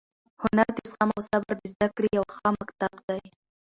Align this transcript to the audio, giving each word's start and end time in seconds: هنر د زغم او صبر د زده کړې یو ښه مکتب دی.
هنر 0.41 0.69
د 0.77 0.79
زغم 0.91 1.09
او 1.15 1.21
صبر 1.29 1.53
د 1.61 1.63
زده 1.73 1.87
کړې 1.95 2.09
یو 2.17 2.25
ښه 2.35 2.47
مکتب 2.59 2.93
دی. 3.07 3.21